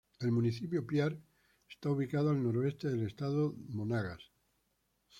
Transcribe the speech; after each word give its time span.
El 0.19 0.31
municipio 0.31 0.83
Piar 0.87 1.15
está 1.69 1.91
ubicado 1.91 2.31
al 2.31 2.41
noroeste 2.41 2.87
del 2.89 3.05
estado 3.05 3.53
Monagas. 3.69 4.31